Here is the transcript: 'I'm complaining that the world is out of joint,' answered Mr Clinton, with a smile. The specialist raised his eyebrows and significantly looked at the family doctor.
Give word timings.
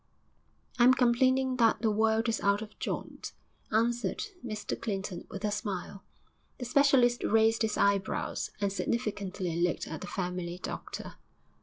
'I'm 0.79 0.95
complaining 0.95 1.57
that 1.57 1.83
the 1.83 1.91
world 1.91 2.27
is 2.27 2.41
out 2.41 2.63
of 2.63 2.79
joint,' 2.79 3.33
answered 3.71 4.23
Mr 4.43 4.75
Clinton, 4.75 5.27
with 5.29 5.45
a 5.45 5.51
smile. 5.51 6.03
The 6.57 6.65
specialist 6.65 7.23
raised 7.23 7.61
his 7.61 7.77
eyebrows 7.77 8.49
and 8.59 8.73
significantly 8.73 9.55
looked 9.61 9.87
at 9.87 10.01
the 10.01 10.07
family 10.07 10.57
doctor. 10.63 11.17